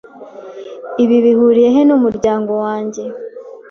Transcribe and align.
Ibi 1.03 1.17
bihuriye 1.25 1.69
he 1.75 1.81
n'umuryango 1.87 2.51
wanjye? 2.63 3.03